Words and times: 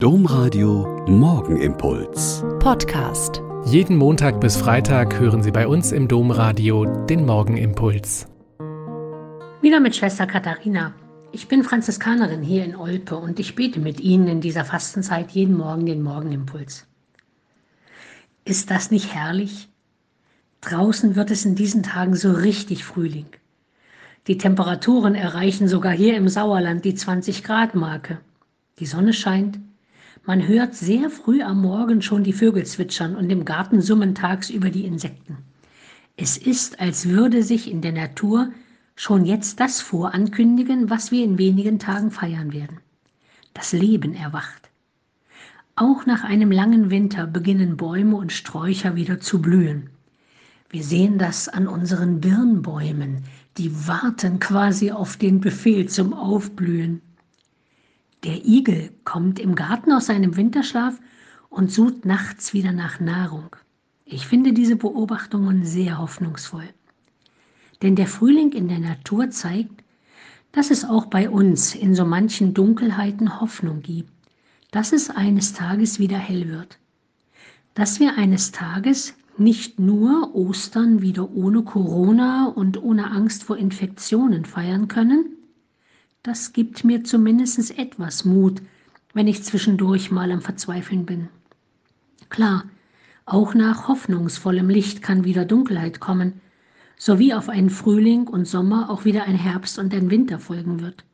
Domradio 0.00 1.04
Morgenimpuls. 1.08 2.44
Podcast. 2.60 3.42
Jeden 3.64 3.96
Montag 3.96 4.40
bis 4.40 4.56
Freitag 4.56 5.18
hören 5.18 5.42
Sie 5.42 5.50
bei 5.50 5.66
uns 5.66 5.90
im 5.90 6.06
Domradio 6.06 6.84
den 7.06 7.26
Morgenimpuls. 7.26 8.28
Wieder 9.60 9.80
mit 9.80 9.96
Schwester 9.96 10.28
Katharina. 10.28 10.94
Ich 11.32 11.48
bin 11.48 11.64
Franziskanerin 11.64 12.42
hier 12.42 12.64
in 12.64 12.76
Olpe 12.76 13.16
und 13.16 13.40
ich 13.40 13.56
bete 13.56 13.80
mit 13.80 13.98
Ihnen 13.98 14.28
in 14.28 14.40
dieser 14.40 14.64
Fastenzeit 14.64 15.32
jeden 15.32 15.56
Morgen 15.56 15.84
den 15.84 16.04
Morgenimpuls. 16.04 16.86
Ist 18.44 18.70
das 18.70 18.92
nicht 18.92 19.12
herrlich? 19.12 19.68
Draußen 20.60 21.16
wird 21.16 21.32
es 21.32 21.44
in 21.44 21.56
diesen 21.56 21.82
Tagen 21.82 22.14
so 22.14 22.30
richtig 22.30 22.84
Frühling. 22.84 23.26
Die 24.28 24.38
Temperaturen 24.38 25.16
erreichen 25.16 25.66
sogar 25.66 25.92
hier 25.92 26.16
im 26.16 26.28
Sauerland 26.28 26.84
die 26.84 26.94
20 26.94 27.42
Grad 27.42 27.74
Marke. 27.74 28.20
Die 28.78 28.86
Sonne 28.86 29.12
scheint, 29.12 29.58
man 30.28 30.46
hört 30.46 30.74
sehr 30.74 31.08
früh 31.08 31.40
am 31.40 31.62
Morgen 31.62 32.02
schon 32.02 32.22
die 32.22 32.34
Vögel 32.34 32.66
zwitschern 32.66 33.16
und 33.16 33.30
im 33.30 33.46
Garten 33.46 33.80
summen 33.80 34.14
tagsüber 34.14 34.68
die 34.68 34.84
Insekten. 34.84 35.38
Es 36.18 36.36
ist, 36.36 36.80
als 36.80 37.08
würde 37.08 37.42
sich 37.42 37.70
in 37.70 37.80
der 37.80 37.92
Natur 37.92 38.50
schon 38.94 39.24
jetzt 39.24 39.58
das 39.58 39.80
vorankündigen, 39.80 40.90
was 40.90 41.10
wir 41.10 41.24
in 41.24 41.38
wenigen 41.38 41.78
Tagen 41.78 42.10
feiern 42.10 42.52
werden. 42.52 42.76
Das 43.54 43.72
Leben 43.72 44.12
erwacht. 44.12 44.68
Auch 45.76 46.04
nach 46.04 46.24
einem 46.24 46.50
langen 46.52 46.90
Winter 46.90 47.26
beginnen 47.26 47.78
Bäume 47.78 48.16
und 48.16 48.30
Sträucher 48.30 48.96
wieder 48.96 49.20
zu 49.20 49.40
blühen. 49.40 49.88
Wir 50.68 50.84
sehen 50.84 51.16
das 51.16 51.48
an 51.48 51.66
unseren 51.66 52.20
Birnbäumen, 52.20 53.24
die 53.56 53.88
warten 53.88 54.40
quasi 54.40 54.90
auf 54.90 55.16
den 55.16 55.40
Befehl 55.40 55.88
zum 55.88 56.12
Aufblühen. 56.12 57.00
Der 58.24 58.44
Igel 58.44 58.90
kommt 59.04 59.38
im 59.38 59.54
Garten 59.54 59.92
aus 59.92 60.06
seinem 60.06 60.36
Winterschlaf 60.36 60.98
und 61.50 61.70
sucht 61.70 62.04
nachts 62.04 62.52
wieder 62.52 62.72
nach 62.72 62.98
Nahrung. 62.98 63.54
Ich 64.04 64.26
finde 64.26 64.52
diese 64.52 64.76
Beobachtungen 64.76 65.64
sehr 65.64 65.98
hoffnungsvoll. 65.98 66.68
Denn 67.82 67.94
der 67.94 68.08
Frühling 68.08 68.52
in 68.52 68.68
der 68.68 68.80
Natur 68.80 69.30
zeigt, 69.30 69.84
dass 70.50 70.70
es 70.70 70.84
auch 70.84 71.06
bei 71.06 71.30
uns 71.30 71.74
in 71.74 71.94
so 71.94 72.04
manchen 72.04 72.54
Dunkelheiten 72.54 73.40
Hoffnung 73.40 73.82
gibt, 73.82 74.12
dass 74.72 74.92
es 74.92 75.10
eines 75.10 75.52
Tages 75.52 75.98
wieder 76.00 76.18
hell 76.18 76.48
wird, 76.48 76.78
dass 77.74 78.00
wir 78.00 78.18
eines 78.18 78.50
Tages 78.50 79.14
nicht 79.36 79.78
nur 79.78 80.34
Ostern 80.34 81.00
wieder 81.00 81.30
ohne 81.30 81.62
Corona 81.62 82.46
und 82.48 82.82
ohne 82.82 83.12
Angst 83.12 83.44
vor 83.44 83.56
Infektionen 83.56 84.44
feiern 84.44 84.88
können, 84.88 85.37
das 86.22 86.52
gibt 86.52 86.84
mir 86.84 87.04
zumindest 87.04 87.78
etwas 87.78 88.24
Mut, 88.24 88.60
wenn 89.14 89.26
ich 89.26 89.42
zwischendurch 89.42 90.10
mal 90.10 90.30
am 90.30 90.40
Verzweifeln 90.40 91.06
bin. 91.06 91.28
Klar, 92.28 92.64
auch 93.24 93.54
nach 93.54 93.88
hoffnungsvollem 93.88 94.68
Licht 94.68 95.02
kann 95.02 95.24
wieder 95.24 95.44
Dunkelheit 95.44 96.00
kommen, 96.00 96.40
sowie 96.96 97.32
auf 97.32 97.48
einen 97.48 97.70
Frühling 97.70 98.26
und 98.26 98.46
Sommer 98.46 98.90
auch 98.90 99.04
wieder 99.04 99.24
ein 99.24 99.36
Herbst 99.36 99.78
und 99.78 99.94
ein 99.94 100.10
Winter 100.10 100.38
folgen 100.38 100.80
wird. 100.80 101.04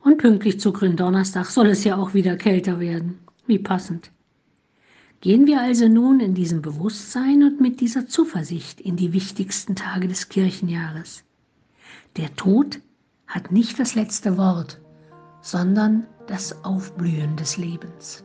Und 0.00 0.18
pünktlich 0.18 0.60
zu 0.60 0.72
Gründonnerstag 0.72 1.46
soll 1.46 1.68
es 1.68 1.84
ja 1.84 1.96
auch 1.96 2.14
wieder 2.14 2.36
kälter 2.36 2.80
werden. 2.80 3.18
Wie 3.46 3.58
passend. 3.58 4.10
Gehen 5.20 5.46
wir 5.46 5.60
also 5.60 5.88
nun 5.88 6.20
in 6.20 6.34
diesem 6.34 6.62
Bewusstsein 6.62 7.42
und 7.42 7.60
mit 7.60 7.80
dieser 7.80 8.06
Zuversicht 8.06 8.80
in 8.80 8.96
die 8.96 9.12
wichtigsten 9.12 9.74
Tage 9.74 10.08
des 10.08 10.28
Kirchenjahres. 10.28 11.24
Der 12.16 12.34
Tod 12.36 12.80
hat 13.26 13.52
nicht 13.52 13.78
das 13.78 13.94
letzte 13.94 14.36
Wort, 14.36 14.80
sondern 15.40 16.06
das 16.26 16.64
Aufblühen 16.64 17.36
des 17.36 17.56
Lebens. 17.56 18.24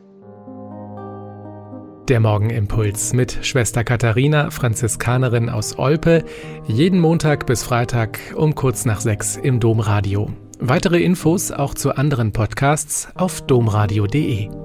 Der 2.08 2.18
Morgenimpuls 2.18 3.12
mit 3.12 3.38
Schwester 3.42 3.84
Katharina, 3.84 4.50
Franziskanerin 4.50 5.48
aus 5.48 5.78
Olpe, 5.78 6.24
jeden 6.66 6.98
Montag 6.98 7.46
bis 7.46 7.62
Freitag 7.62 8.18
um 8.36 8.54
kurz 8.54 8.84
nach 8.84 9.00
sechs 9.00 9.36
im 9.36 9.60
Domradio. 9.60 10.30
Weitere 10.58 11.00
Infos 11.00 11.52
auch 11.52 11.74
zu 11.74 11.96
anderen 11.96 12.32
Podcasts 12.32 13.08
auf 13.14 13.40
domradio.de. 13.42 14.61